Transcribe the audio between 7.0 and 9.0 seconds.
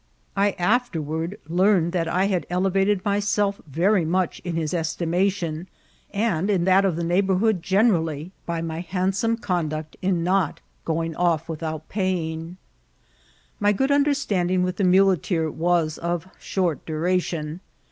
neighbourhood Vol. L— X IM IHCIDBNTB or TKATBL. generallyi by my